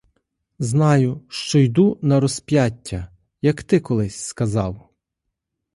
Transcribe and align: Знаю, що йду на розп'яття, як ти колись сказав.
Знаю, 0.59 1.21
що 1.29 1.59
йду 1.59 1.99
на 2.01 2.19
розп'яття, 2.19 3.07
як 3.41 3.63
ти 3.63 3.79
колись 3.79 4.19
сказав. 4.25 4.89